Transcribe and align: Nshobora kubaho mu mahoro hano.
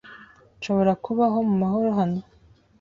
Nshobora 0.57 0.91
kubaho 1.03 1.37
mu 1.47 1.55
mahoro 1.61 1.89
hano. 1.99 2.21